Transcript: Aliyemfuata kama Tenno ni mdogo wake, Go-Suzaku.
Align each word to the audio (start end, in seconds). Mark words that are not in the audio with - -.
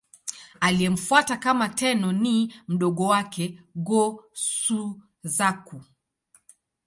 Aliyemfuata 0.59 1.37
kama 1.37 1.69
Tenno 1.69 2.11
ni 2.11 2.53
mdogo 2.67 3.05
wake, 3.05 3.59
Go-Suzaku. 3.75 5.81